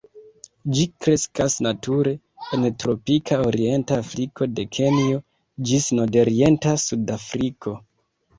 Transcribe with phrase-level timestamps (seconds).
[0.75, 2.13] Ĝi kreskas nature
[2.57, 5.21] en tropika orienta Afriko de Kenjo
[5.69, 7.77] ĝis nordorienta Sud-Afriko.